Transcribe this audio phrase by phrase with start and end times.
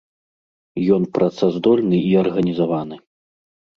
[0.95, 2.95] Ён працаздольны і арганізаваны.